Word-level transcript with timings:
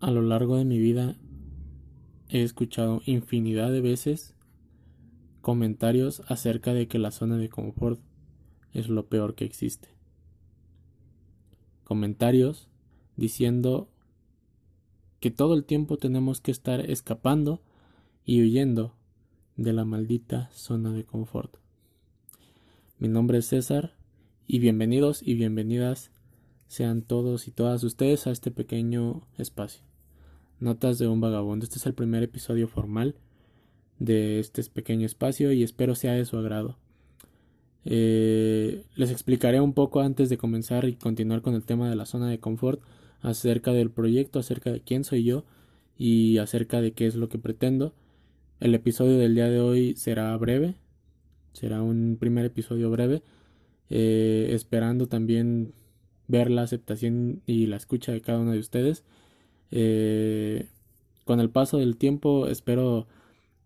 A 0.00 0.12
lo 0.12 0.22
largo 0.22 0.56
de 0.56 0.64
mi 0.64 0.78
vida 0.78 1.16
he 2.28 2.44
escuchado 2.44 3.02
infinidad 3.04 3.72
de 3.72 3.80
veces 3.80 4.36
comentarios 5.40 6.22
acerca 6.28 6.72
de 6.72 6.86
que 6.86 7.00
la 7.00 7.10
zona 7.10 7.36
de 7.36 7.48
confort 7.48 8.00
es 8.72 8.88
lo 8.88 9.08
peor 9.08 9.34
que 9.34 9.44
existe. 9.44 9.88
Comentarios 11.82 12.68
diciendo 13.16 13.88
que 15.18 15.32
todo 15.32 15.54
el 15.54 15.64
tiempo 15.64 15.96
tenemos 15.96 16.40
que 16.40 16.52
estar 16.52 16.88
escapando 16.88 17.60
y 18.24 18.40
huyendo 18.40 18.94
de 19.56 19.72
la 19.72 19.84
maldita 19.84 20.48
zona 20.52 20.92
de 20.92 21.02
confort. 21.02 21.56
Mi 23.00 23.08
nombre 23.08 23.38
es 23.38 23.46
César 23.46 23.96
y 24.46 24.60
bienvenidos 24.60 25.24
y 25.24 25.34
bienvenidas 25.34 26.12
sean 26.68 27.02
todos 27.02 27.48
y 27.48 27.50
todas 27.50 27.82
ustedes 27.82 28.28
a 28.28 28.30
este 28.30 28.52
pequeño 28.52 29.26
espacio. 29.38 29.87
Notas 30.60 30.98
de 30.98 31.06
un 31.06 31.20
vagabundo. 31.20 31.64
Este 31.64 31.78
es 31.78 31.86
el 31.86 31.94
primer 31.94 32.24
episodio 32.24 32.66
formal 32.66 33.14
de 34.00 34.40
este 34.40 34.62
pequeño 34.64 35.06
espacio 35.06 35.52
y 35.52 35.62
espero 35.62 35.94
sea 35.94 36.14
de 36.14 36.24
su 36.24 36.36
agrado. 36.36 36.76
Eh, 37.84 38.84
les 38.96 39.10
explicaré 39.10 39.60
un 39.60 39.72
poco 39.72 40.00
antes 40.00 40.28
de 40.28 40.36
comenzar 40.36 40.84
y 40.86 40.94
continuar 40.94 41.42
con 41.42 41.54
el 41.54 41.64
tema 41.64 41.88
de 41.88 41.94
la 41.94 42.06
zona 42.06 42.28
de 42.28 42.40
confort 42.40 42.80
acerca 43.20 43.72
del 43.72 43.90
proyecto, 43.90 44.40
acerca 44.40 44.72
de 44.72 44.80
quién 44.80 45.04
soy 45.04 45.22
yo 45.22 45.44
y 45.96 46.38
acerca 46.38 46.80
de 46.80 46.92
qué 46.92 47.06
es 47.06 47.14
lo 47.14 47.28
que 47.28 47.38
pretendo. 47.38 47.94
El 48.58 48.74
episodio 48.74 49.16
del 49.16 49.36
día 49.36 49.48
de 49.48 49.60
hoy 49.60 49.94
será 49.94 50.36
breve, 50.36 50.74
será 51.52 51.82
un 51.82 52.16
primer 52.18 52.44
episodio 52.44 52.90
breve, 52.90 53.22
eh, 53.90 54.48
esperando 54.50 55.06
también 55.06 55.72
ver 56.26 56.50
la 56.50 56.62
aceptación 56.62 57.42
y 57.46 57.66
la 57.66 57.76
escucha 57.76 58.10
de 58.10 58.20
cada 58.20 58.40
uno 58.40 58.52
de 58.52 58.58
ustedes. 58.58 59.04
Eh, 59.70 60.68
con 61.24 61.40
el 61.40 61.50
paso 61.50 61.78
del 61.78 61.96
tiempo 61.96 62.46
espero 62.46 63.06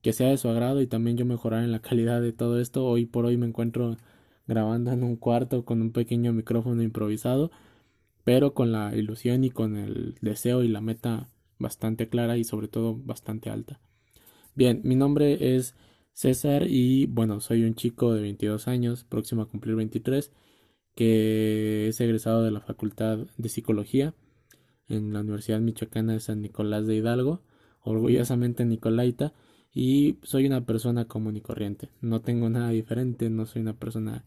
que 0.02 0.12
sea 0.12 0.28
de 0.28 0.36
su 0.36 0.48
agrado 0.48 0.80
y 0.80 0.86
también 0.86 1.16
yo 1.16 1.24
mejorar 1.24 1.64
en 1.64 1.72
la 1.72 1.78
calidad 1.82 2.20
de 2.20 2.32
todo 2.32 2.60
esto. 2.60 2.84
Hoy 2.86 3.06
por 3.06 3.26
hoy 3.26 3.36
me 3.36 3.46
encuentro 3.46 3.96
grabando 4.46 4.92
en 4.92 5.04
un 5.04 5.16
cuarto 5.16 5.64
con 5.64 5.80
un 5.82 5.92
pequeño 5.92 6.32
micrófono 6.32 6.82
improvisado, 6.82 7.50
pero 8.24 8.54
con 8.54 8.72
la 8.72 8.94
ilusión 8.96 9.44
y 9.44 9.50
con 9.50 9.76
el 9.76 10.16
deseo 10.20 10.62
y 10.62 10.68
la 10.68 10.80
meta 10.80 11.28
bastante 11.58 12.08
clara 12.08 12.36
y 12.36 12.44
sobre 12.44 12.68
todo 12.68 12.96
bastante 12.96 13.50
alta. 13.50 13.80
Bien, 14.54 14.80
mi 14.84 14.96
nombre 14.96 15.56
es 15.56 15.74
César 16.12 16.66
y 16.68 17.06
bueno, 17.06 17.40
soy 17.40 17.64
un 17.64 17.74
chico 17.74 18.14
de 18.14 18.22
22 18.22 18.68
años, 18.68 19.04
próximo 19.04 19.42
a 19.42 19.48
cumplir 19.48 19.76
23 19.76 20.32
que 20.94 21.88
es 21.88 22.00
egresado 22.00 22.42
de 22.42 22.50
la 22.50 22.60
Facultad 22.60 23.18
de 23.38 23.48
Psicología 23.48 24.14
en 24.92 25.12
la 25.12 25.20
Universidad 25.20 25.60
Michoacana 25.60 26.12
de 26.12 26.20
San 26.20 26.42
Nicolás 26.42 26.86
de 26.86 26.96
Hidalgo, 26.96 27.42
orgullosamente 27.82 28.64
Nicolaita, 28.64 29.32
y 29.72 30.18
soy 30.22 30.46
una 30.46 30.66
persona 30.66 31.06
común 31.06 31.36
y 31.36 31.40
corriente. 31.40 31.88
No 32.00 32.20
tengo 32.20 32.48
nada 32.50 32.70
diferente, 32.70 33.30
no 33.30 33.46
soy 33.46 33.62
una 33.62 33.78
persona 33.78 34.24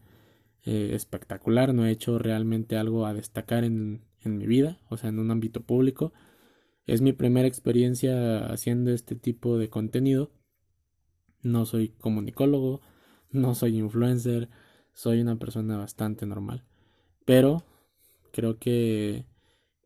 eh, 0.64 0.90
espectacular, 0.92 1.72
no 1.72 1.86
he 1.86 1.90
hecho 1.90 2.18
realmente 2.18 2.76
algo 2.76 3.06
a 3.06 3.14
destacar 3.14 3.64
en, 3.64 4.02
en 4.22 4.36
mi 4.36 4.46
vida, 4.46 4.80
o 4.88 4.96
sea, 4.96 5.10
en 5.10 5.18
un 5.18 5.30
ámbito 5.30 5.62
público. 5.62 6.12
Es 6.86 7.00
mi 7.00 7.12
primera 7.12 7.48
experiencia 7.48 8.46
haciendo 8.46 8.90
este 8.90 9.14
tipo 9.14 9.58
de 9.58 9.68
contenido. 9.68 10.30
No 11.42 11.64
soy 11.64 11.90
comunicólogo, 11.90 12.80
no 13.30 13.54
soy 13.54 13.78
influencer, 13.78 14.48
soy 14.92 15.20
una 15.20 15.38
persona 15.38 15.76
bastante 15.76 16.26
normal. 16.26 16.64
Pero 17.24 17.64
creo 18.32 18.58
que, 18.58 19.26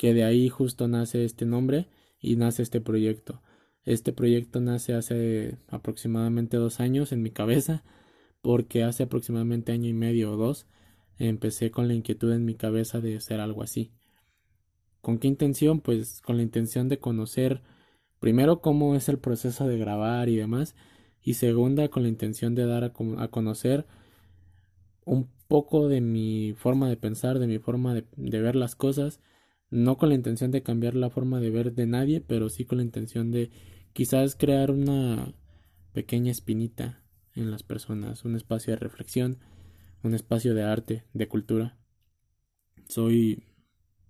que 0.01 0.15
de 0.15 0.25
ahí 0.25 0.49
justo 0.49 0.89
nace 0.89 1.27
este 1.27 1.45
nombre 1.45 1.87
y 2.19 2.37
nace 2.37 2.63
este 2.63 2.81
proyecto. 2.81 3.43
Este 3.85 4.15
proyecto 4.15 4.59
nace 4.59 4.95
hace 4.95 5.59
aproximadamente 5.69 6.57
dos 6.57 6.81
años 6.81 7.13
en 7.13 7.21
mi 7.21 7.31
cabeza, 7.31 7.85
porque 8.41 8.83
hace 8.83 9.03
aproximadamente 9.03 9.73
año 9.73 9.91
y 9.91 9.93
medio 9.93 10.33
o 10.33 10.37
dos 10.39 10.67
empecé 11.19 11.71
con 11.71 11.87
la 11.87 11.93
inquietud 11.93 12.33
en 12.33 12.47
mi 12.47 12.55
cabeza 12.55 13.03
de 13.03 13.19
hacer 13.19 13.41
algo 13.41 13.63
así. 13.63 13.93
¿Con 15.03 15.19
qué 15.19 15.29
intención? 15.29 15.83
Pues 15.83 16.23
con 16.23 16.39
la 16.39 16.45
intención 16.45 16.89
de 16.89 16.99
conocer 16.99 17.61
primero 18.21 18.63
cómo 18.63 18.95
es 18.95 19.11
el 19.11 19.19
proceso 19.19 19.69
de 19.69 19.77
grabar 19.77 20.31
y 20.31 20.37
demás, 20.37 20.75
y 21.21 21.35
segunda 21.35 21.89
con 21.89 22.05
la 22.05 22.09
intención 22.09 22.55
de 22.55 22.65
dar 22.65 22.85
a, 22.85 22.93
a 23.19 23.29
conocer 23.29 23.85
un 25.05 25.29
poco 25.47 25.89
de 25.89 26.01
mi 26.01 26.55
forma 26.57 26.89
de 26.89 26.97
pensar, 26.97 27.39
de 27.39 27.47
mi 27.47 27.59
forma 27.59 27.93
de, 27.93 28.41
ver 28.41 28.57
las 28.57 28.75
cosas, 28.75 29.21
no 29.71 29.97
con 29.97 30.09
la 30.09 30.15
intención 30.17 30.51
de 30.51 30.63
cambiar 30.63 30.95
la 30.95 31.11
forma 31.11 31.41
de 31.41 31.51
ver 31.51 31.73
de 31.75 31.87
nadie, 31.87 32.21
pero 32.21 32.49
sí 32.49 32.65
con 32.65 32.79
la 32.79 32.85
intención 32.85 33.31
de 33.31 33.51
quizás 33.93 34.35
crear 34.35 34.71
una 34.71 35.33
pequeña 35.93 36.31
espinita 36.31 37.03
en 37.35 37.51
las 37.51 37.63
personas, 37.63 38.25
un 38.25 38.37
espacio 38.37 38.73
de 38.73 38.81
reflexión, 38.81 39.39
un 40.03 40.15
espacio 40.15 40.55
de 40.55 40.65
arte, 40.65 41.05
de 41.13 41.29
cultura. 41.29 41.79
Soy 42.89 43.45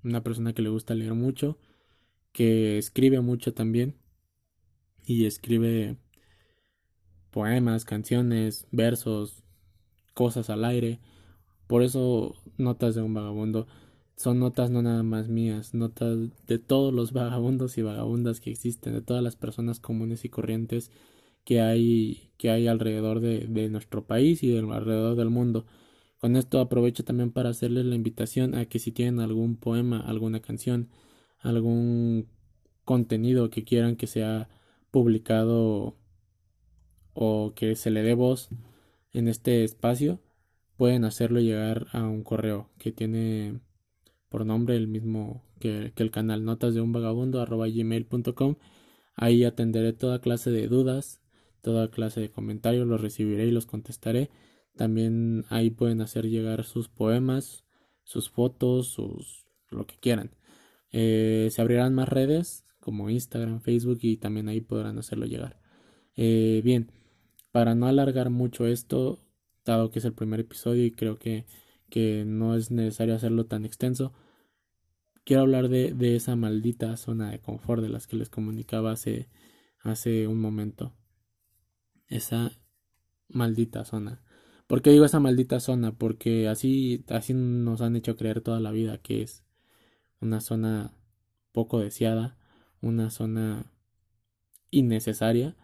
una 0.03 0.23
persona 0.23 0.55
que 0.55 0.63
le 0.63 0.71
gusta 0.71 0.95
leer 0.95 1.15
mucho, 1.15 1.59
que 2.33 2.79
escribe 2.79 3.21
mucho 3.21 3.53
también 3.53 3.97
y 5.05 5.27
escribe 5.27 5.97
poemas, 7.31 7.85
canciones, 7.85 8.67
versos, 8.71 9.43
cosas 10.15 10.49
al 10.51 10.65
aire. 10.65 11.01
Por 11.67 11.83
eso 11.83 12.35
notas 12.57 12.95
de 12.95 13.03
un 13.03 13.15
vagabundo 13.15 13.67
son 14.21 14.39
notas 14.39 14.71
no 14.71 14.83
nada 14.83 15.03
más 15.03 15.29
mías, 15.29 15.73
notas 15.73 16.19
de 16.47 16.59
todos 16.59 16.93
los 16.93 17.15
vagabundos 17.15 17.79
y 17.79 17.83
vagabundas 17.83 18.39
que 18.41 18.51
existen, 18.51 18.93
de 18.93 19.01
todas 19.01 19.23
las 19.23 19.35
personas 19.35 19.81
comunes 19.81 20.27
y 20.27 20.29
corrientes 20.29 20.91
que 21.43 21.63
hay, 21.63 22.31
que 22.37 22.51
hay 22.51 22.67
alrededor 22.69 23.21
de, 23.21 23.69
nuestro 23.71 24.05
país 24.07 24.43
y 24.43 24.55
alrededor 24.59 25.17
del 25.17 25.31
mundo. 25.31 25.65
Con 26.19 26.37
esto 26.37 26.61
aprovecho 26.61 27.03
también 27.03 27.33
para 27.33 27.49
hacerles 27.49 27.87
la 27.87 27.95
invitación 27.95 28.55
a 28.57 28.67
que 28.67 28.79
si 28.79 28.93
tienen 28.93 29.21
algún 29.21 29.57
poema, 29.57 30.01
alguna 30.01 30.41
canción, 30.41 30.91
algún 31.39 32.29
contenido 32.85 33.49
que 33.49 33.65
quieran 33.65 33.97
que 33.97 34.07
sea 34.07 34.51
publicado 34.91 35.97
o 37.15 37.55
que 37.57 37.75
se 37.75 37.91
le 37.91 38.03
dé 38.03 38.13
voz 38.13 38.51
en 39.15 39.29
este 39.29 39.65
espacio, 39.65 40.21
pueden 40.77 41.07
hacerlo 41.07 41.41
llegar 41.41 41.87
a 41.93 42.03
un 42.03 42.23
correo 42.23 42.69
que 42.77 42.93
tiene 42.93 43.61
por 44.31 44.47
nombre 44.47 44.77
el 44.77 44.89
mismo 44.89 45.45
que, 45.59 45.93
el 45.95 46.11
canal 46.11 46.45
notas 46.45 46.75
de 46.75 46.81
un 46.81 46.93
vagabundo 46.93 47.43
arroba 47.43 47.69
gmail.com 47.69 48.57
ahí 49.17 49.45
atenderé 49.45 49.93
toda 49.93 50.21
clase 50.21 50.51
de 50.51 50.69
dudas 50.69 51.21
toda 51.61 51.91
clase 51.91 52.21
de 52.21 52.31
comentarios 52.31 52.87
los 52.87 53.03
recibiré 53.03 53.47
y 53.47 53.51
los 53.51 53.67
contestaré. 53.67 54.31
También 54.77 55.45
ahí 55.51 55.69
pueden 55.69 56.01
hacer 56.01 56.27
llegar 56.27 56.65
sus 56.65 56.89
poemas 56.89 57.67
sus 58.03 58.31
fotos 58.31 58.89
sus 58.89 59.45
lo 59.69 59.87
que 59.87 59.99
quieran. 59.99 60.31
Eh, 60.91 61.49
se 61.53 61.61
abrirán 61.61 61.95
más 61.95 62.09
redes 62.09 62.65
como 62.81 63.11
Instagram 63.11 63.61
Facebook 63.61 63.99
y 64.01 64.17
también 64.17 64.49
ahí 64.49 64.63
podrán 64.63 64.99
hacerlo 64.99 65.27
llegar. 65.27 65.61
Eh, 66.17 66.63
bien 66.65 66.91
para 67.53 67.75
no 67.75 67.87
alargar 67.87 68.31
mucho 68.31 68.67
esto, 68.67 69.21
dado 69.65 69.91
que 69.91 69.99
es 69.99 70.05
el 70.05 70.15
primer 70.15 70.41
episodio 70.41 70.85
y 70.85 70.93
creo 70.93 71.19
que, 71.19 71.47
que 71.91 72.25
no 72.27 72.55
es 72.55 72.71
necesario 72.71 73.15
hacerlo 73.15 73.47
tan 73.47 73.65
extenso, 73.65 74.13
quiero 75.25 75.43
hablar 75.43 75.69
de, 75.69 75.93
de, 75.95 76.17
esa 76.17 76.37
maldita 76.37 76.97
zona 76.97 77.31
de 77.31 77.41
confort 77.41 77.83
de 77.83 77.89
las 77.89 78.07
que 78.07 78.17
les 78.17 78.31
comunicaba 78.31 78.93
hace, 78.93 79.29
hace 79.81 80.27
un 80.27 80.41
momento. 80.41 80.95
Esa 82.09 82.53
maldita 83.29 83.85
zona. 83.85 84.23
¿Por 84.67 84.83
qué 84.83 84.91
digo 84.91 85.05
esa 85.05 85.21
maldita 85.21 85.61
zona? 85.61 85.93
Porque 85.97 86.49
así, 86.49 87.05
así 87.09 87.35
nos 87.35 87.81
han 87.81 87.97
hecho 87.97 88.17
creer 88.17 88.41
toda 88.41 88.61
la 88.61 88.71
vida 88.71 88.99
que 88.99 89.23
es 89.23 89.45
una 90.21 90.41
zona 90.41 90.95
poco 91.53 91.81
deseada, 91.81 92.39
una 92.81 93.11
zona 93.11 93.73
innecesaria, 94.71 95.57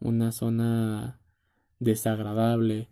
una 0.00 0.32
zona 0.32 1.20
desagradable, 1.78 2.88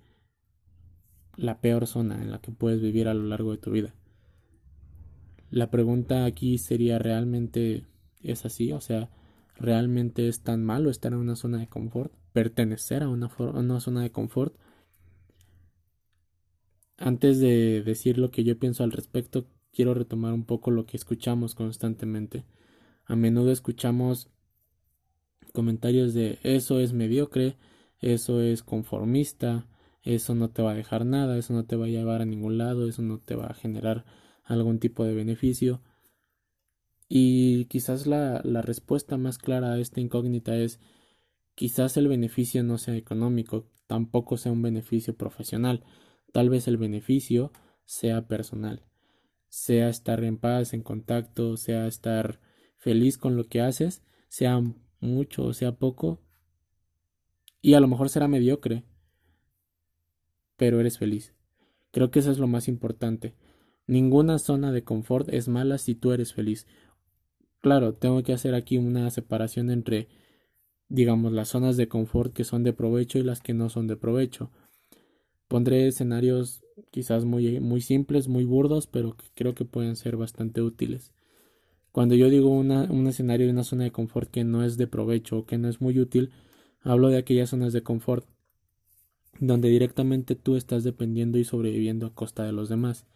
la 1.37 1.61
peor 1.61 1.87
zona 1.87 2.23
en 2.23 2.31
la 2.31 2.41
que 2.41 2.53
puedes 2.53 2.81
vivir 2.81 3.09
a 3.09 3.15
lo 3.15 3.25
largo 3.25 3.53
de 3.53 3.59
tu 3.59 3.71
vida. 3.71 3.95
La 5.51 5.71
pregunta 5.71 6.25
aquí 6.25 6.59
sería 6.59 6.99
realmente 6.99 7.85
es 8.23 8.45
así, 8.45 8.73
o 8.73 8.81
sea, 8.81 9.11
realmente 9.57 10.29
es 10.29 10.43
tan 10.43 10.65
malo 10.65 10.91
estar 10.91 11.13
en 11.13 11.19
una 11.19 11.37
zona 11.37 11.59
de 11.59 11.69
confort, 11.69 12.13
pertenecer 12.33 13.03
a 13.03 13.09
una, 13.09 13.31
una 13.39 13.81
zona 13.81 14.03
de 14.03 14.11
confort. 14.11 14.55
Antes 16.97 17.41
de 17.41 17.83
decir 17.83 18.19
lo 18.19 18.31
que 18.31 18.45
yo 18.45 18.59
pienso 18.59 18.85
al 18.85 18.93
respecto, 18.93 19.47
quiero 19.73 19.95
retomar 19.95 20.33
un 20.33 20.45
poco 20.45 20.71
lo 20.71 20.87
que 20.87 20.97
escuchamos 20.97 21.55
constantemente. 21.55 22.45
A 23.05 23.17
menudo 23.17 23.51
escuchamos 23.51 24.31
comentarios 25.53 26.15
de 26.15 26.39
eso 26.43 26.79
es 26.81 26.93
mediocre, 26.93 27.57
eso 28.01 28.41
es 28.41 28.63
conformista, 28.63 29.67
eso 30.03 30.35
no 30.35 30.51
te 30.51 30.63
va 30.63 30.73
a 30.73 30.75
dejar 30.75 31.07
nada, 31.07 31.39
eso 31.39 31.55
no 31.55 31.65
te 31.65 31.77
va 31.77 31.87
a 31.87 31.89
llevar 31.89 32.23
a 32.23 32.27
ningún 32.27 32.59
lado, 32.59 32.89
eso 32.89 33.03
no 33.03 33.19
te 33.19 33.35
va 33.35 33.47
a 33.47 33.55
generar 33.55 34.05
algún 34.45 34.79
tipo 34.79 35.05
de 35.05 35.15
beneficio. 35.15 35.83
Y 37.09 37.67
quizás 37.67 38.07
la, 38.07 38.41
la 38.45 38.63
respuesta 38.63 39.17
más 39.17 39.39
clara 39.39 39.73
a 39.73 39.79
esta 39.79 40.01
incógnita 40.01 40.57
es 40.57 40.81
quizás 41.55 41.97
el 41.97 42.09
beneficio 42.09 42.63
no 42.65 42.79
sea 42.79 42.97
económico, 42.97 43.71
tampoco 43.87 44.37
sea 44.37 44.53
un 44.53 44.63
beneficio 44.63 45.17
profesional, 45.17 45.85
tal 46.33 46.49
vez 46.49 46.67
el 46.69 46.79
beneficio 46.79 47.53
sea 47.85 48.27
personal, 48.27 48.87
sea 49.49 49.89
estar 49.89 50.25
en 50.25 50.39
paz, 50.39 50.73
en 50.73 50.83
contacto, 50.83 51.57
sea 51.57 51.87
estar 51.87 52.41
feliz 52.79 53.19
con 53.19 53.37
lo 53.37 53.45
que 53.45 53.61
haces, 53.61 54.03
sea 54.29 54.61
mucho 55.01 55.45
o 55.45 55.53
sea 55.53 55.77
poco, 55.77 56.23
y 57.61 57.75
a 57.75 57.81
lo 57.81 57.87
mejor 57.89 58.09
será 58.09 58.27
mediocre, 58.29 58.85
pero 60.63 60.79
eres 60.79 60.97
feliz. 60.97 61.35
Creo 61.91 62.13
que 62.13 62.21
eso 62.21 62.31
es 62.31 62.39
lo 62.39 62.47
más 62.47 62.69
importante. 62.69 63.35
Ninguna 63.89 64.39
zona 64.39 64.71
de 64.71 64.85
confort 64.85 65.29
es 65.29 65.49
mala 65.49 65.77
si 65.77 65.97
tú 65.97 66.13
eres 66.13 66.35
feliz. 66.35 66.69
Claro, 67.61 67.95
tengo 67.95 68.23
que 68.23 68.33
hacer 68.33 68.55
aquí 68.55 68.79
una 68.79 69.11
separación 69.11 69.73
entre, 69.73 70.07
digamos, 70.89 71.33
las 71.33 71.49
zonas 71.49 71.77
de 71.77 71.89
confort 71.89 72.33
que 72.33 72.45
son 72.45 72.63
de 72.63 72.73
provecho 72.73 73.19
y 73.19 73.25
las 73.25 73.41
que 73.41 73.55
no 73.55 73.71
son 73.71 73.89
de 73.89 73.97
provecho. 73.97 74.53
Pondré 75.49 75.89
escenarios 75.89 76.63
quizás 76.93 77.25
muy, 77.25 77.59
muy 77.59 77.81
simples, 77.81 78.29
muy 78.29 78.45
burdos, 78.45 78.87
pero 78.87 79.17
que 79.17 79.25
creo 79.35 79.57
que 79.57 79.65
pueden 79.65 79.97
ser 79.97 80.17
bastante 80.17 80.63
útiles. 80.63 81.13
Cuando 81.91 82.15
yo 82.15 82.31
digo 82.31 82.51
un 82.51 83.07
escenario 83.09 83.49
de 83.49 83.53
una 83.53 83.65
zona 83.65 83.83
de 83.83 83.91
confort 83.91 84.31
que 84.31 84.45
no 84.45 84.63
es 84.63 84.77
de 84.77 84.87
provecho 84.87 85.39
o 85.39 85.45
que 85.45 85.59
no 85.59 85.69
es 85.69 85.81
muy 85.81 85.99
útil, 85.99 86.31
hablo 86.83 87.09
de 87.09 87.19
aquellas 87.19 87.51
zonas 87.51 87.73
de 87.73 87.83
confort 87.83 88.29
donde 89.47 89.69
directamente 89.69 90.37
tú 90.37 90.55
estás 90.55 90.85
dependiendo 90.85 91.37
y 91.37 91.43
sobreviviendo 91.45 92.07
a 92.07 92.15
costa 92.15 92.45
de 92.45 92.53
los 92.53 92.69
demás. 92.69 93.07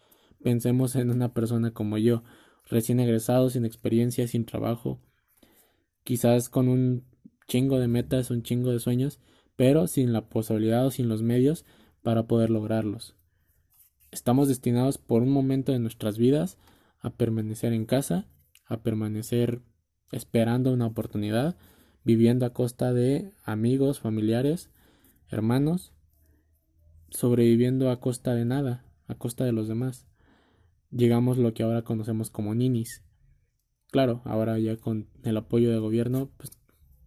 Pensemos 0.43 0.97
en 0.97 1.09
una 1.09 1.33
persona 1.33 1.71
como 1.71 1.97
yo, 1.97 2.23
recién 2.69 2.99
egresado, 2.99 3.49
sin 3.49 3.63
experiencia, 3.63 4.27
sin 4.27 4.43
trabajo, 4.45 4.99
quizás 6.03 6.49
con 6.49 6.67
un 6.67 7.05
chingo 7.47 7.79
de 7.79 7.87
metas, 7.87 8.29
un 8.29 8.43
chingo 8.43 8.71
de 8.71 8.79
sueños, 8.79 9.21
pero 9.55 9.87
sin 9.87 10.11
la 10.11 10.27
posibilidad 10.27 10.85
o 10.85 10.91
sin 10.91 11.07
los 11.07 11.23
medios 11.23 11.63
para 12.01 12.27
poder 12.27 12.49
lograrlos. 12.49 13.15
Estamos 14.11 14.49
destinados 14.49 14.97
por 14.97 15.21
un 15.23 15.29
momento 15.29 15.71
de 15.71 15.79
nuestras 15.79 16.17
vidas 16.17 16.57
a 16.99 17.11
permanecer 17.11 17.71
en 17.71 17.85
casa, 17.85 18.27
a 18.65 18.81
permanecer 18.83 19.61
esperando 20.11 20.73
una 20.73 20.87
oportunidad, 20.87 21.57
viviendo 22.03 22.45
a 22.45 22.51
costa 22.51 22.93
de 22.93 23.31
amigos, 23.45 24.01
familiares, 24.01 24.71
hermanos, 25.29 25.93
sobreviviendo 27.09 27.89
a 27.89 27.99
costa 27.99 28.33
de 28.33 28.45
nada, 28.45 28.85
a 29.07 29.15
costa 29.15 29.45
de 29.45 29.51
los 29.51 29.67
demás. 29.67 30.07
Llegamos 30.91 31.37
lo 31.37 31.53
que 31.53 31.63
ahora 31.63 31.83
conocemos 31.83 32.29
como 32.29 32.55
ninis. 32.55 33.03
Claro, 33.91 34.21
ahora 34.25 34.59
ya 34.59 34.77
con 34.77 35.07
el 35.23 35.37
apoyo 35.37 35.71
del 35.71 35.81
gobierno, 35.81 36.29
pues 36.37 36.51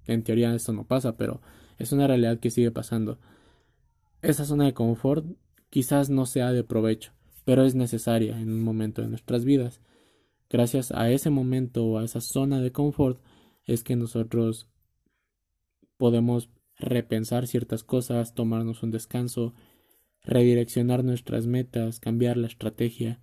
en 0.06 0.23
teoría 0.23 0.55
esto 0.55 0.73
no 0.73 0.87
pasa, 0.87 1.17
pero 1.17 1.41
es 1.79 1.93
una 1.93 2.06
realidad 2.06 2.41
que 2.41 2.50
sigue 2.50 2.70
pasando. 2.70 3.19
Esa 4.23 4.44
zona 4.44 4.64
de 4.64 4.75
confort 4.75 5.26
quizás 5.70 6.11
no 6.11 6.26
sea 6.26 6.52
de 6.52 6.64
provecho, 6.64 7.12
pero 7.44 7.64
es 7.64 7.75
necesaria 7.75 8.38
en 8.38 8.50
un 8.50 8.62
momento 8.62 9.02
de 9.02 9.08
nuestras 9.08 9.44
vidas. 9.44 9.81
Gracias 10.49 10.91
a 10.91 11.11
ese 11.11 11.31
momento 11.31 11.87
o 11.87 11.99
a 11.99 12.05
esa 12.05 12.20
zona 12.20 12.61
de 12.61 12.73
confort 12.73 13.23
es 13.64 13.85
que 13.85 13.97
nosotros 13.97 14.69
podemos 15.97 16.50
repensar 16.76 17.47
ciertas 17.47 17.85
cosas, 17.85 18.35
tomarnos 18.35 18.82
un 18.82 18.91
descanso, 18.91 19.55
redireccionar 20.23 21.05
nuestras 21.05 21.47
metas, 21.47 22.01
cambiar 22.01 22.37
la 22.37 22.47
estrategia 22.47 23.21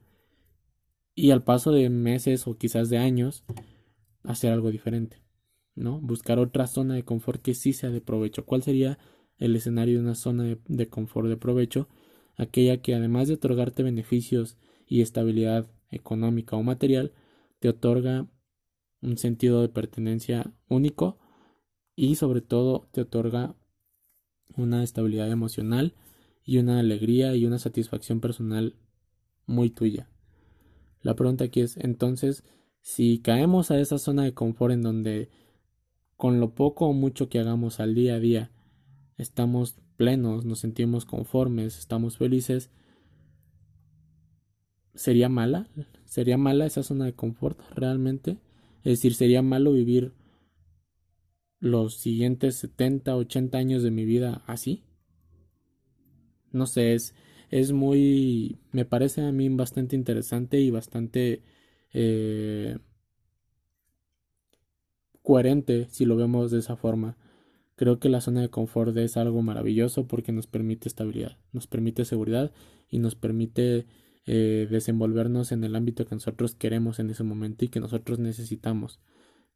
y 1.15 1.31
al 1.31 1.43
paso 1.43 1.71
de 1.71 1.89
meses 1.89 2.47
o 2.47 2.57
quizás 2.57 2.89
de 2.89 2.97
años 2.97 3.43
hacer 4.23 4.51
algo 4.51 4.71
diferente, 4.71 5.21
¿no? 5.75 5.99
Buscar 5.99 6.39
otra 6.39 6.67
zona 6.67 6.95
de 6.95 7.03
confort 7.03 7.41
que 7.41 7.53
sí 7.53 7.73
sea 7.73 7.89
de 7.89 8.01
provecho. 8.01 8.45
¿Cuál 8.45 8.63
sería 8.63 8.99
el 9.37 9.55
escenario 9.55 9.95
de 9.95 10.03
una 10.03 10.15
zona 10.15 10.43
de, 10.43 10.59
de 10.67 10.87
confort 10.89 11.27
de 11.27 11.37
provecho? 11.37 11.87
Aquella 12.35 12.81
que 12.81 12.93
además 12.93 13.27
de 13.27 13.35
otorgarte 13.35 13.83
beneficios 13.83 14.57
y 14.85 15.01
estabilidad 15.01 15.71
económica 15.89 16.55
o 16.55 16.63
material, 16.63 17.13
te 17.59 17.69
otorga 17.69 18.27
un 19.01 19.17
sentido 19.17 19.61
de 19.61 19.69
pertenencia 19.69 20.53
único 20.67 21.17
y 21.95 22.15
sobre 22.15 22.41
todo 22.41 22.89
te 22.91 23.01
otorga 23.01 23.55
una 24.55 24.83
estabilidad 24.83 25.31
emocional 25.31 25.95
y 26.47 26.57
una 26.59 26.79
alegría 26.79 27.35
y 27.35 27.45
una 27.45 27.59
satisfacción 27.59 28.21
personal 28.21 28.73
muy 29.45 29.69
tuya. 29.69 30.09
La 31.01 31.13
pregunta 31.13 31.43
aquí 31.43 31.59
es 31.59 31.75
entonces 31.75 32.45
si 32.81 33.19
caemos 33.19 33.69
a 33.69 33.79
esa 33.79 33.99
zona 33.99 34.23
de 34.23 34.33
confort 34.33 34.73
en 34.73 34.81
donde 34.81 35.29
con 36.15 36.39
lo 36.39 36.55
poco 36.55 36.87
o 36.87 36.93
mucho 36.93 37.27
que 37.27 37.39
hagamos 37.39 37.81
al 37.81 37.93
día 37.93 38.15
a 38.15 38.19
día 38.19 38.51
estamos 39.17 39.75
plenos, 39.97 40.45
nos 40.45 40.59
sentimos 40.59 41.05
conformes, 41.05 41.77
estamos 41.77 42.17
felices, 42.17 42.71
¿sería 44.95 45.27
mala? 45.27 45.67
¿Sería 46.05 46.37
mala 46.37 46.65
esa 46.65 46.81
zona 46.81 47.05
de 47.05 47.13
confort 47.13 47.59
realmente? 47.75 48.39
Es 48.83 48.93
decir, 48.93 49.15
¿sería 49.15 49.41
malo 49.41 49.73
vivir 49.73 50.13
los 51.59 51.97
siguientes 51.97 52.55
70, 52.55 53.17
80 53.17 53.57
años 53.57 53.83
de 53.83 53.91
mi 53.91 54.05
vida 54.05 54.43
así? 54.47 54.86
No 56.57 56.65
sé, 56.67 56.93
es, 56.93 57.15
es 57.49 57.71
muy, 57.71 58.59
me 58.71 58.85
parece 58.85 59.21
a 59.21 59.31
mí 59.31 59.47
bastante 59.49 59.95
interesante 59.95 60.59
y 60.59 60.71
bastante 60.71 61.43
eh, 61.93 62.77
coherente 65.21 65.87
si 65.89 66.05
lo 66.05 66.15
vemos 66.15 66.51
de 66.51 66.59
esa 66.59 66.75
forma. 66.75 67.17
Creo 67.75 67.99
que 67.99 68.09
la 68.09 68.21
zona 68.21 68.41
de 68.41 68.49
confort 68.49 68.97
es 68.97 69.17
algo 69.17 69.41
maravilloso 69.41 70.07
porque 70.07 70.31
nos 70.31 70.47
permite 70.47 70.89
estabilidad, 70.89 71.37
nos 71.53 71.67
permite 71.67 72.05
seguridad 72.05 72.51
y 72.89 72.99
nos 72.99 73.15
permite 73.15 73.85
eh, 74.25 74.67
desenvolvernos 74.69 75.51
en 75.51 75.63
el 75.63 75.75
ámbito 75.75 76.05
que 76.05 76.15
nosotros 76.15 76.55
queremos 76.55 76.99
en 76.99 77.09
ese 77.11 77.23
momento 77.23 77.65
y 77.65 77.69
que 77.69 77.79
nosotros 77.79 78.19
necesitamos. 78.19 78.99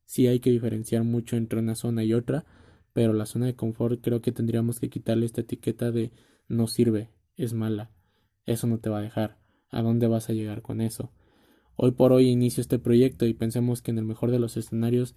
Sí 0.06 0.27
hay 0.27 0.39
que 0.39 0.51
diferenciar 0.51 1.04
mucho 1.04 1.36
entre 1.36 1.59
una 1.59 1.75
zona 1.75 2.04
y 2.04 2.13
otra, 2.13 2.45
pero 2.94 3.13
la 3.13 3.25
zona 3.25 3.47
de 3.47 3.56
confort 3.56 4.01
creo 4.01 4.21
que 4.21 4.31
tendríamos 4.31 4.80
que 4.80 4.89
quitarle 4.89 5.25
esta 5.25 5.42
etiqueta 5.42 5.92
de 5.92 6.12
no 6.51 6.68
sirve, 6.68 7.09
es 7.36 7.53
mala, 7.53 7.92
eso 8.45 8.68
no 8.68 8.80
te 8.80 8.89
va 8.89 9.00
a 9.00 9.01
dejar, 9.01 9.39
¿a 9.69 9.81
dónde 9.81 10.07
vas 10.07 10.30
a 10.30 10.33
llegar 10.33 10.62
con 10.62 10.81
eso? 10.81 11.12
Hoy 11.75 11.92
por 11.92 12.12
hoy 12.12 12.27
inicio 12.27 12.62
este 12.62 12.77
proyecto 12.77 13.25
y 13.25 13.33
pensemos 13.33 13.81
que 13.81 13.92
en 13.92 13.98
el 13.98 14.06
mejor 14.06 14.31
de 14.31 14.39
los 14.39 14.57
escenarios 14.57 15.15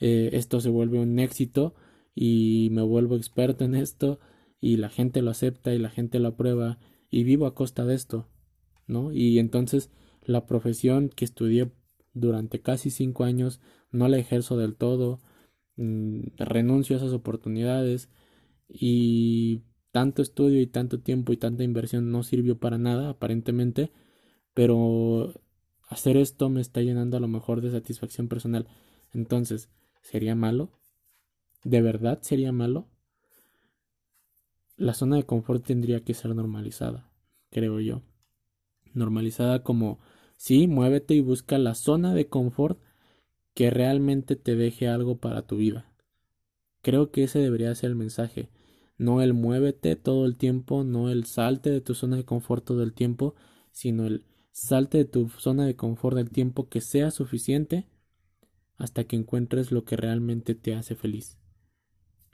eh, 0.00 0.30
esto 0.32 0.60
se 0.60 0.68
vuelve 0.68 0.98
un 0.98 1.18
éxito 1.18 1.74
y 2.14 2.68
me 2.72 2.82
vuelvo 2.82 3.16
experto 3.16 3.64
en 3.64 3.74
esto 3.74 4.18
y 4.60 4.76
la 4.76 4.90
gente 4.90 5.22
lo 5.22 5.30
acepta 5.30 5.72
y 5.72 5.78
la 5.78 5.90
gente 5.90 6.18
lo 6.18 6.28
aprueba 6.28 6.78
y 7.10 7.24
vivo 7.24 7.46
a 7.46 7.54
costa 7.54 7.84
de 7.84 7.94
esto, 7.94 8.28
¿no? 8.86 9.12
Y 9.12 9.38
entonces 9.38 9.90
la 10.24 10.46
profesión 10.46 11.08
que 11.08 11.24
estudié 11.24 11.72
durante 12.12 12.60
casi 12.60 12.90
cinco 12.90 13.24
años 13.24 13.60
no 13.90 14.08
la 14.08 14.18
ejerzo 14.18 14.56
del 14.56 14.76
todo, 14.76 15.20
mm, 15.76 16.22
renuncio 16.38 16.96
a 16.96 16.98
esas 16.98 17.12
oportunidades 17.12 18.10
y 18.68 19.62
tanto 19.92 20.22
estudio 20.22 20.60
y 20.60 20.66
tanto 20.66 20.98
tiempo 21.00 21.32
y 21.32 21.36
tanta 21.36 21.62
inversión 21.62 22.10
no 22.10 22.22
sirvió 22.22 22.58
para 22.58 22.78
nada, 22.78 23.10
aparentemente, 23.10 23.92
pero 24.54 25.34
hacer 25.88 26.16
esto 26.16 26.48
me 26.48 26.62
está 26.62 26.80
llenando 26.80 27.18
a 27.18 27.20
lo 27.20 27.28
mejor 27.28 27.60
de 27.60 27.70
satisfacción 27.70 28.26
personal. 28.28 28.66
Entonces, 29.12 29.68
¿sería 30.00 30.34
malo? 30.34 30.70
¿De 31.62 31.82
verdad 31.82 32.20
sería 32.22 32.52
malo? 32.52 32.88
La 34.76 34.94
zona 34.94 35.16
de 35.16 35.26
confort 35.26 35.64
tendría 35.64 36.02
que 36.02 36.14
ser 36.14 36.34
normalizada, 36.34 37.12
creo 37.50 37.78
yo. 37.78 38.02
Normalizada 38.94 39.62
como, 39.62 40.00
sí, 40.36 40.66
muévete 40.66 41.14
y 41.14 41.20
busca 41.20 41.58
la 41.58 41.74
zona 41.74 42.14
de 42.14 42.28
confort 42.28 42.80
que 43.54 43.70
realmente 43.70 44.36
te 44.36 44.56
deje 44.56 44.88
algo 44.88 45.18
para 45.18 45.46
tu 45.46 45.56
vida. 45.56 45.92
Creo 46.80 47.10
que 47.10 47.24
ese 47.24 47.38
debería 47.38 47.74
ser 47.74 47.90
el 47.90 47.96
mensaje 47.96 48.48
no 48.98 49.20
el 49.22 49.34
muévete 49.34 49.96
todo 49.96 50.26
el 50.26 50.36
tiempo, 50.36 50.84
no 50.84 51.10
el 51.10 51.24
salte 51.24 51.70
de 51.70 51.80
tu 51.80 51.94
zona 51.94 52.16
de 52.16 52.24
confort 52.24 52.64
todo 52.64 52.82
el 52.82 52.92
tiempo, 52.92 53.34
sino 53.70 54.06
el 54.06 54.24
salte 54.50 54.98
de 54.98 55.04
tu 55.04 55.28
zona 55.28 55.64
de 55.66 55.76
confort 55.76 56.16
del 56.16 56.30
tiempo 56.30 56.68
que 56.68 56.80
sea 56.80 57.10
suficiente 57.10 57.88
hasta 58.76 59.04
que 59.04 59.16
encuentres 59.16 59.72
lo 59.72 59.84
que 59.84 59.96
realmente 59.96 60.54
te 60.54 60.74
hace 60.74 60.94
feliz. 60.94 61.38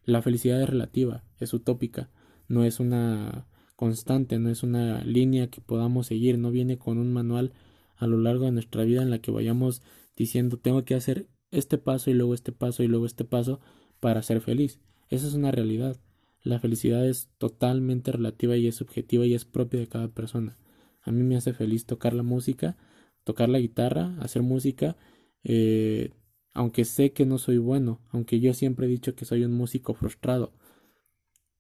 La 0.04 0.22
felicidad 0.22 0.62
es 0.62 0.68
relativa, 0.68 1.24
es 1.38 1.52
utópica, 1.52 2.10
no 2.48 2.64
es 2.64 2.80
una 2.80 3.46
constante, 3.76 4.38
no 4.38 4.50
es 4.50 4.62
una 4.62 5.02
línea 5.04 5.48
que 5.48 5.60
podamos 5.60 6.06
seguir, 6.06 6.38
no 6.38 6.50
viene 6.50 6.78
con 6.78 6.98
un 6.98 7.12
manual 7.12 7.52
a 7.96 8.06
lo 8.06 8.18
largo 8.18 8.44
de 8.46 8.52
nuestra 8.52 8.84
vida 8.84 9.02
en 9.02 9.10
la 9.10 9.20
que 9.20 9.30
vayamos 9.30 9.82
diciendo 10.16 10.56
tengo 10.56 10.84
que 10.84 10.94
hacer 10.94 11.28
este 11.50 11.78
paso 11.78 12.10
y 12.10 12.14
luego 12.14 12.34
este 12.34 12.52
paso 12.52 12.82
y 12.82 12.88
luego 12.88 13.06
este 13.06 13.24
paso 13.24 13.60
para 14.00 14.22
ser 14.22 14.40
feliz. 14.40 14.80
Esa 15.10 15.26
es 15.26 15.34
una 15.34 15.50
realidad. 15.50 15.96
La 16.42 16.58
felicidad 16.60 17.06
es 17.06 17.28
totalmente 17.38 18.12
relativa 18.12 18.56
y 18.56 18.66
es 18.66 18.76
subjetiva 18.76 19.26
y 19.26 19.34
es 19.34 19.44
propia 19.44 19.80
de 19.80 19.88
cada 19.88 20.08
persona. 20.08 20.56
A 21.02 21.10
mí 21.10 21.22
me 21.22 21.36
hace 21.36 21.52
feliz 21.52 21.86
tocar 21.86 22.14
la 22.14 22.22
música, 22.22 22.76
tocar 23.24 23.48
la 23.48 23.58
guitarra, 23.58 24.16
hacer 24.20 24.42
música 24.42 24.96
eh, 25.44 26.12
aunque 26.54 26.84
sé 26.84 27.12
que 27.12 27.26
no 27.26 27.38
soy 27.38 27.58
bueno, 27.58 28.00
aunque 28.10 28.40
yo 28.40 28.52
siempre 28.52 28.86
he 28.86 28.90
dicho 28.90 29.14
que 29.14 29.24
soy 29.24 29.44
un 29.44 29.54
músico 29.54 29.94
frustrado, 29.94 30.52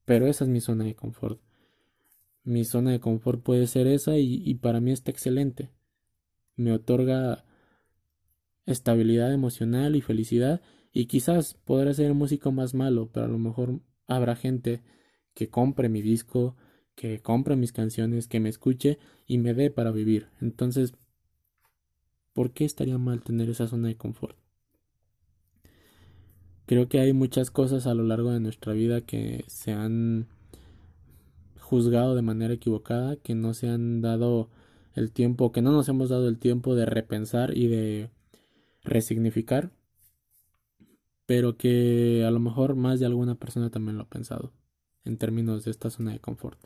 pero 0.04 0.26
esa 0.26 0.44
es 0.44 0.50
mi 0.50 0.60
zona 0.60 0.84
de 0.84 0.94
confort. 0.94 1.40
Mi 2.42 2.64
zona 2.64 2.92
de 2.92 3.00
confort 3.00 3.42
puede 3.42 3.66
ser 3.66 3.86
esa 3.86 4.16
y, 4.18 4.42
y 4.44 4.54
para 4.56 4.80
mí 4.80 4.90
está 4.90 5.10
excelente. 5.10 5.70
Me 6.56 6.72
otorga 6.72 7.44
estabilidad 8.66 9.32
emocional 9.32 9.96
y 9.96 10.00
felicidad 10.00 10.62
y 10.92 11.06
quizás 11.06 11.54
podré 11.54 11.94
ser 11.94 12.14
músico 12.14 12.52
más 12.52 12.74
malo, 12.74 13.10
pero 13.12 13.26
a 13.26 13.28
lo 13.28 13.38
mejor 13.38 13.80
habrá 14.08 14.34
gente 14.34 14.82
que 15.34 15.48
compre 15.48 15.88
mi 15.88 16.02
disco, 16.02 16.56
que 16.96 17.20
compre 17.20 17.54
mis 17.54 17.72
canciones, 17.72 18.26
que 18.26 18.40
me 18.40 18.48
escuche 18.48 18.98
y 19.26 19.38
me 19.38 19.54
dé 19.54 19.70
para 19.70 19.92
vivir. 19.92 20.28
Entonces, 20.40 20.94
¿por 22.32 22.52
qué 22.52 22.64
estaría 22.64 22.98
mal 22.98 23.22
tener 23.22 23.48
esa 23.48 23.68
zona 23.68 23.88
de 23.88 23.96
confort? 23.96 24.36
Creo 26.66 26.88
que 26.88 27.00
hay 27.00 27.12
muchas 27.12 27.50
cosas 27.50 27.86
a 27.86 27.94
lo 27.94 28.02
largo 28.02 28.32
de 28.32 28.40
nuestra 28.40 28.72
vida 28.72 29.00
que 29.00 29.44
se 29.46 29.72
han 29.72 30.26
juzgado 31.60 32.14
de 32.14 32.22
manera 32.22 32.54
equivocada, 32.54 33.16
que 33.16 33.34
no 33.34 33.54
se 33.54 33.68
han 33.68 34.00
dado 34.00 34.50
el 34.94 35.12
tiempo, 35.12 35.52
que 35.52 35.62
no 35.62 35.70
nos 35.72 35.88
hemos 35.88 36.08
dado 36.08 36.28
el 36.28 36.38
tiempo 36.38 36.74
de 36.74 36.84
repensar 36.84 37.56
y 37.56 37.68
de 37.68 38.10
resignificar, 38.82 39.70
pero 41.28 41.58
que 41.58 42.24
a 42.26 42.30
lo 42.30 42.40
mejor 42.40 42.74
más 42.74 43.00
de 43.00 43.04
alguna 43.04 43.34
persona 43.34 43.68
también 43.68 43.98
lo 43.98 44.04
ha 44.04 44.08
pensado 44.08 44.54
en 45.04 45.18
términos 45.18 45.62
de 45.62 45.72
esta 45.72 45.90
zona 45.90 46.12
de 46.12 46.20
confort. 46.20 46.58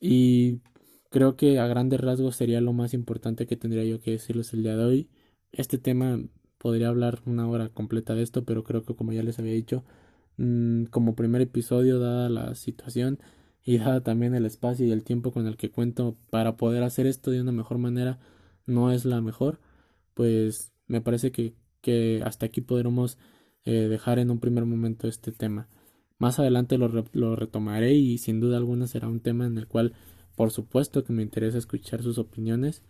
Y 0.00 0.62
creo 1.10 1.36
que 1.36 1.58
a 1.58 1.66
grandes 1.66 2.00
rasgos 2.00 2.36
sería 2.36 2.62
lo 2.62 2.72
más 2.72 2.94
importante 2.94 3.46
que 3.46 3.58
tendría 3.58 3.84
yo 3.84 4.00
que 4.00 4.12
decirles 4.12 4.54
el 4.54 4.62
día 4.62 4.74
de 4.78 4.84
hoy. 4.84 5.10
Este 5.52 5.76
tema 5.76 6.18
podría 6.56 6.88
hablar 6.88 7.20
una 7.26 7.46
hora 7.46 7.68
completa 7.68 8.14
de 8.14 8.22
esto, 8.22 8.46
pero 8.46 8.64
creo 8.64 8.84
que 8.86 8.94
como 8.94 9.12
ya 9.12 9.22
les 9.22 9.38
había 9.38 9.52
dicho, 9.52 9.84
mm, 10.38 10.84
como 10.84 11.14
primer 11.14 11.42
episodio, 11.42 11.98
dada 11.98 12.30
la 12.30 12.54
situación 12.54 13.18
y 13.62 13.76
dada 13.78 14.02
también 14.02 14.34
el 14.34 14.46
espacio 14.46 14.86
y 14.86 14.92
el 14.92 15.04
tiempo 15.04 15.30
con 15.30 15.46
el 15.46 15.58
que 15.58 15.70
cuento 15.70 16.16
para 16.30 16.56
poder 16.56 16.82
hacer 16.82 17.06
esto 17.06 17.30
de 17.30 17.42
una 17.42 17.52
mejor 17.52 17.76
manera, 17.76 18.18
no 18.64 18.92
es 18.92 19.04
la 19.04 19.20
mejor, 19.20 19.60
pues 20.14 20.72
me 20.86 21.02
parece 21.02 21.32
que, 21.32 21.54
que 21.84 22.22
hasta 22.24 22.46
aquí 22.46 22.62
podremos 22.62 23.18
eh, 23.66 23.88
dejar 23.88 24.18
en 24.18 24.30
un 24.30 24.40
primer 24.40 24.64
momento 24.64 25.06
este 25.06 25.32
tema. 25.32 25.68
Más 26.18 26.38
adelante 26.38 26.78
lo, 26.78 27.36
retomaré 27.36 27.92
y 27.92 28.16
sin 28.16 28.40
duda 28.40 28.56
alguna 28.56 28.86
será 28.86 29.06
un 29.06 29.20
tema 29.20 29.44
en 29.46 29.58
el 29.58 29.66
cual 29.66 29.92
por 30.34 30.50
supuesto 30.50 31.04
que 31.04 31.12
me 31.12 31.22
interesa 31.22 31.58
escuchar 31.58 32.02
sus 32.02 32.16
opiniones. 32.16 32.82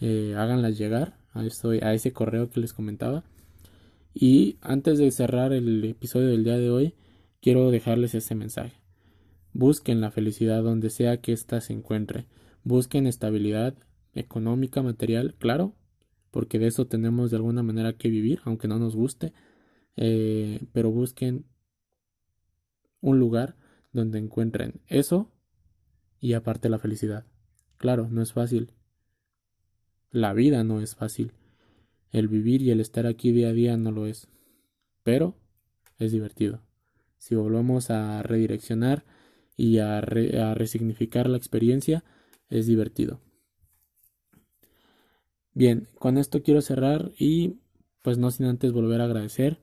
Eh, 0.00 0.34
háganlas 0.38 0.78
llegar 0.78 1.18
a, 1.32 1.40
a 1.40 1.94
ese 1.94 2.12
correo 2.12 2.48
que 2.48 2.60
les 2.60 2.72
comentaba. 2.72 3.24
Y 4.14 4.58
antes 4.60 4.98
de 4.98 5.10
cerrar 5.10 5.52
el 5.52 5.84
episodio 5.84 6.28
del 6.28 6.44
día 6.44 6.56
de 6.56 6.70
hoy, 6.70 6.94
quiero 7.42 7.72
dejarles 7.72 8.14
ese 8.14 8.36
mensaje. 8.36 8.80
Busquen 9.52 10.00
la 10.00 10.12
felicidad 10.12 10.62
donde 10.62 10.90
sea 10.90 11.16
que 11.20 11.32
ésta 11.32 11.60
se 11.60 11.72
encuentre. 11.72 12.26
Busquen 12.62 13.08
estabilidad 13.08 13.74
económica, 14.14 14.82
material, 14.82 15.34
claro, 15.34 15.74
porque 16.36 16.58
de 16.58 16.66
eso 16.66 16.86
tenemos 16.86 17.30
de 17.30 17.38
alguna 17.38 17.62
manera 17.62 17.94
que 17.94 18.10
vivir, 18.10 18.42
aunque 18.44 18.68
no 18.68 18.78
nos 18.78 18.94
guste. 18.94 19.32
Eh, 19.96 20.60
pero 20.74 20.90
busquen 20.90 21.46
un 23.00 23.18
lugar 23.18 23.56
donde 23.94 24.18
encuentren 24.18 24.82
eso 24.86 25.32
y 26.20 26.34
aparte 26.34 26.68
la 26.68 26.78
felicidad. 26.78 27.24
Claro, 27.78 28.10
no 28.10 28.20
es 28.20 28.34
fácil. 28.34 28.74
La 30.10 30.34
vida 30.34 30.62
no 30.62 30.82
es 30.82 30.94
fácil. 30.94 31.32
El 32.10 32.28
vivir 32.28 32.60
y 32.60 32.70
el 32.70 32.80
estar 32.80 33.06
aquí 33.06 33.32
día 33.32 33.48
a 33.48 33.52
día 33.54 33.78
no 33.78 33.90
lo 33.90 34.06
es. 34.06 34.28
Pero 35.04 35.38
es 35.98 36.12
divertido. 36.12 36.60
Si 37.16 37.34
volvemos 37.34 37.88
a 37.88 38.22
redireccionar 38.22 39.06
y 39.56 39.78
a, 39.78 39.96
a 40.00 40.54
resignificar 40.54 41.30
la 41.30 41.38
experiencia, 41.38 42.04
es 42.50 42.66
divertido. 42.66 43.22
Bien, 45.56 45.88
con 45.98 46.18
esto 46.18 46.42
quiero 46.42 46.60
cerrar 46.60 47.12
y 47.18 47.60
pues 48.02 48.18
no 48.18 48.30
sin 48.30 48.44
antes 48.44 48.72
volver 48.72 49.00
a 49.00 49.04
agradecer 49.04 49.58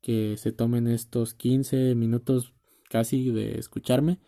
que 0.00 0.38
se 0.38 0.52
tomen 0.52 0.88
estos 0.88 1.34
15 1.34 1.94
minutos 1.94 2.54
casi 2.88 3.30
de 3.30 3.58
escucharme, 3.58 4.20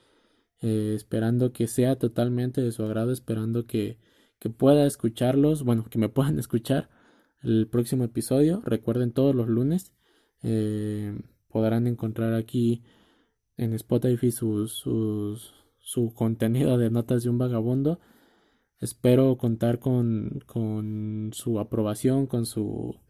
eh, 0.60 0.92
esperando 0.94 1.54
que 1.54 1.68
sea 1.68 1.96
totalmente 1.96 2.60
de 2.60 2.70
su 2.70 2.84
agrado, 2.84 3.12
esperando 3.12 3.66
que, 3.66 3.96
que 4.38 4.50
pueda 4.50 4.86
escucharlos, 4.86 5.62
bueno, 5.62 5.86
que 5.88 5.98
me 5.98 6.08
puedan 6.10 6.38
escuchar 6.38 6.90
el 7.42 7.66
próximo 7.66 8.04
episodio. 8.04 8.60
Recuerden 8.66 9.12
todos 9.12 9.34
los 9.34 9.48
lunes 9.48 9.94
eh, 10.42 11.18
podrán 11.48 11.86
encontrar 11.86 12.34
aquí 12.34 12.82
en 13.56 13.72
Spotify 13.72 14.30
sus, 14.32 14.84
su 15.78 16.12
contenido 16.14 16.76
de 16.76 16.90
notas 16.90 17.22
de 17.22 17.30
un 17.30 17.38
vagabundo. 17.38 18.00
Espero 18.80 19.36
contar 19.38 19.78
con, 19.78 20.42
con 20.46 21.30
su 21.32 21.58
aprobación, 21.58 22.26
con 22.26 22.46
su, 22.46 23.00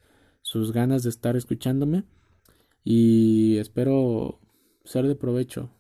sus 0.43 0.73
ganas 0.73 1.03
de 1.03 1.11
estar 1.11 1.37
escuchándome 1.37 2.05
y 2.85 3.57
espero 3.59 4.41
ser 4.85 5.07
de 5.07 5.17
provecho. 5.17 5.71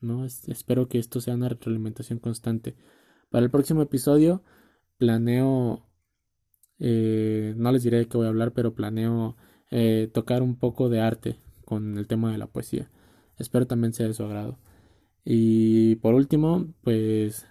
¿no? 0.00 0.24
espero 0.24 0.88
que 0.88 0.98
esto 0.98 1.20
sea 1.20 1.34
una 1.34 1.48
retroalimentación 1.48 2.18
constante. 2.18 2.76
Para 3.30 3.44
el 3.44 3.50
próximo 3.50 3.82
episodio 3.82 4.42
planeo, 4.96 5.86
eh, 6.78 7.54
no 7.56 7.72
les 7.72 7.82
diré 7.82 7.98
de 7.98 8.08
qué 8.08 8.16
voy 8.16 8.26
a 8.26 8.30
hablar, 8.30 8.52
pero 8.52 8.74
planeo 8.74 9.36
eh, 9.70 10.10
tocar 10.12 10.42
un 10.42 10.56
poco 10.56 10.88
de 10.88 11.00
arte 11.00 11.38
con 11.64 11.98
el 11.98 12.06
tema 12.06 12.32
de 12.32 12.38
la 12.38 12.46
poesía. 12.46 12.90
Espero 13.38 13.66
también 13.66 13.92
sea 13.92 14.06
de 14.06 14.14
su 14.14 14.24
agrado. 14.24 14.58
Y 15.24 15.96
por 15.96 16.14
último, 16.14 16.72
pues 16.82 17.46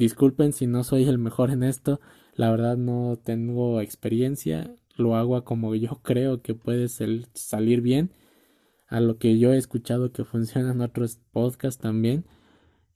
disculpen 0.00 0.52
si 0.54 0.66
no 0.66 0.82
soy 0.82 1.04
el 1.04 1.18
mejor 1.18 1.50
en 1.50 1.62
esto. 1.62 2.00
La 2.34 2.50
verdad 2.50 2.78
no 2.78 3.18
tengo 3.22 3.80
experiencia. 3.82 4.74
Lo 4.96 5.14
hago 5.14 5.44
como 5.44 5.74
yo 5.74 6.00
creo 6.02 6.40
que 6.40 6.54
puede 6.54 6.88
salir 6.88 7.82
bien 7.82 8.10
a 8.88 9.00
lo 9.00 9.18
que 9.18 9.38
yo 9.38 9.52
he 9.52 9.58
escuchado 9.58 10.10
que 10.10 10.24
funcionan 10.24 10.80
otros 10.80 11.20
podcasts 11.32 11.80
también 11.80 12.24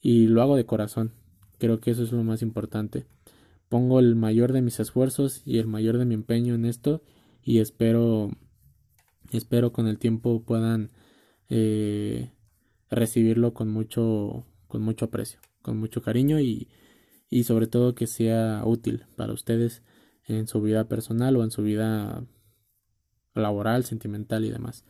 y 0.00 0.26
lo 0.26 0.40
hago 0.42 0.56
de 0.56 0.64
corazón. 0.64 1.12
Creo 1.58 1.78
que 1.78 1.90
eso 1.90 2.02
es 2.02 2.12
lo 2.12 2.24
más 2.24 2.40
importante. 2.40 3.06
Pongo 3.68 4.00
el 4.00 4.16
mayor 4.16 4.52
de 4.52 4.62
mis 4.62 4.80
esfuerzos 4.80 5.42
y 5.44 5.58
el 5.58 5.66
mayor 5.66 5.98
de 5.98 6.06
mi 6.06 6.14
empeño 6.14 6.54
en 6.54 6.64
esto 6.64 7.02
y 7.42 7.58
espero 7.58 8.30
espero 9.30 9.72
con 9.72 9.88
el 9.88 9.98
tiempo 9.98 10.42
puedan 10.42 10.90
eh, 11.50 12.30
recibirlo 12.90 13.52
con 13.52 13.68
mucho 13.68 14.46
con 14.68 14.82
mucho 14.82 15.04
aprecio, 15.06 15.40
con 15.60 15.78
mucho 15.78 16.02
cariño 16.02 16.40
y, 16.40 16.68
y 17.34 17.42
sobre 17.42 17.66
todo 17.66 17.96
que 17.96 18.06
sea 18.06 18.62
útil 18.64 19.06
para 19.16 19.32
ustedes 19.32 19.82
en 20.28 20.46
su 20.46 20.62
vida 20.62 20.86
personal 20.86 21.34
o 21.34 21.42
en 21.42 21.50
su 21.50 21.64
vida 21.64 22.24
laboral, 23.34 23.82
sentimental 23.82 24.44
y 24.44 24.50
demás. 24.50 24.84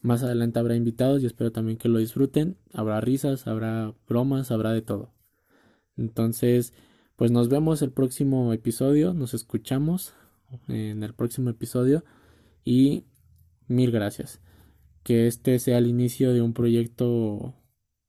Más 0.00 0.22
adelante 0.22 0.60
habrá 0.60 0.76
invitados 0.76 1.20
y 1.20 1.26
espero 1.26 1.50
también 1.50 1.78
que 1.78 1.88
lo 1.88 1.98
disfruten. 1.98 2.56
Habrá 2.72 3.00
risas, 3.00 3.48
habrá 3.48 3.92
bromas, 4.06 4.52
habrá 4.52 4.72
de 4.72 4.82
todo. 4.82 5.12
Entonces, 5.96 6.74
pues 7.16 7.32
nos 7.32 7.48
vemos 7.48 7.82
el 7.82 7.90
próximo 7.90 8.52
episodio, 8.52 9.12
nos 9.12 9.34
escuchamos 9.34 10.14
en 10.68 11.02
el 11.02 11.12
próximo 11.12 11.50
episodio 11.50 12.04
y 12.64 13.02
mil 13.66 13.90
gracias. 13.90 14.40
Que 15.02 15.26
este 15.26 15.58
sea 15.58 15.78
el 15.78 15.88
inicio 15.88 16.32
de 16.34 16.40
un 16.40 16.54
proyecto 16.54 17.56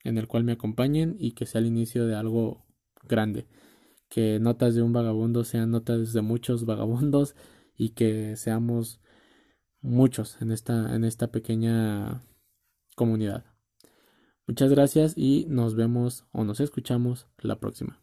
en 0.03 0.19
el 0.19 0.27
cual 0.27 0.43
me 0.43 0.51
acompañen 0.51 1.15
y 1.17 1.31
que 1.31 1.47
sea 1.47 1.61
el 1.61 1.65
inicio 1.65 2.05
de 2.05 2.13
algo 2.13 2.67
grande. 3.09 3.47
Que 4.11 4.39
notas 4.39 4.75
de 4.75 4.81
un 4.81 4.91
vagabundo 4.91 5.45
sean 5.45 5.71
notas 5.71 6.11
de 6.11 6.21
muchos 6.21 6.65
vagabundos 6.65 7.33
y 7.77 7.91
que 7.91 8.35
seamos 8.35 8.99
muchos 9.79 10.35
en 10.41 10.51
esta, 10.51 10.93
en 10.93 11.05
esta 11.05 11.31
pequeña 11.31 12.21
comunidad. 12.97 13.45
Muchas 14.47 14.69
gracias 14.69 15.13
y 15.15 15.45
nos 15.47 15.75
vemos 15.75 16.25
o 16.33 16.43
nos 16.43 16.59
escuchamos 16.59 17.27
la 17.37 17.61
próxima. 17.61 18.00